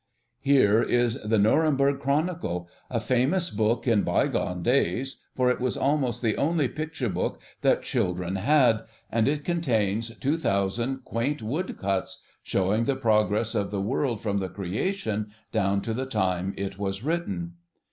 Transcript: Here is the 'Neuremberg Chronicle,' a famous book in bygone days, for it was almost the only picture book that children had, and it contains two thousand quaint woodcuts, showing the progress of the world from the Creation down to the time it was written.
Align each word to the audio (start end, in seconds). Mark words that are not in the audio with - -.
Here 0.39 0.81
is 0.81 1.19
the 1.23 1.37
'Neuremberg 1.37 1.99
Chronicle,' 1.99 2.67
a 2.89 2.99
famous 2.99 3.51
book 3.51 3.87
in 3.87 4.01
bygone 4.01 4.63
days, 4.63 5.21
for 5.35 5.51
it 5.51 5.59
was 5.59 5.77
almost 5.77 6.23
the 6.23 6.37
only 6.37 6.67
picture 6.67 7.07
book 7.07 7.39
that 7.61 7.83
children 7.83 8.37
had, 8.37 8.79
and 9.11 9.27
it 9.27 9.45
contains 9.45 10.15
two 10.15 10.37
thousand 10.39 11.05
quaint 11.05 11.43
woodcuts, 11.43 12.23
showing 12.41 12.85
the 12.85 12.95
progress 12.95 13.53
of 13.53 13.69
the 13.69 13.79
world 13.79 14.21
from 14.21 14.39
the 14.39 14.49
Creation 14.49 15.29
down 15.51 15.81
to 15.81 15.93
the 15.93 16.07
time 16.07 16.55
it 16.57 16.79
was 16.79 17.03
written. 17.03 17.53